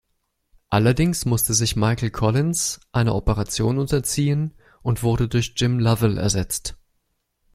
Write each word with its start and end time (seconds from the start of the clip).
Allerdings 0.71 1.25
musste 1.27 1.53
sich 1.53 1.75
Michael 1.75 2.09
Collins 2.09 2.79
einer 2.91 3.13
Operation 3.13 3.77
unterziehen 3.77 4.55
und 4.81 5.03
wurde 5.03 5.27
durch 5.27 5.53
Jim 5.55 5.77
Lovell 5.77 6.17
ersetzt. 6.17 6.75